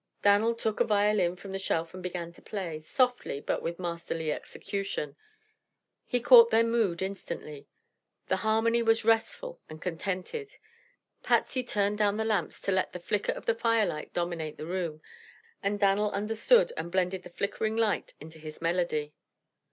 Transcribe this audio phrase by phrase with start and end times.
[0.23, 4.31] Dan'l took a violin from a shelf and began to play, softly but with masterly
[4.31, 5.15] execution.
[6.07, 7.67] He caught their mood instantly.
[8.25, 10.55] The harmony was restful and contented.
[11.21, 15.03] Patsy turned down the lamps, to let the flicker of the firelight dominate the room,
[15.61, 19.13] and Dan'l understood and blended the flickering light into his melody.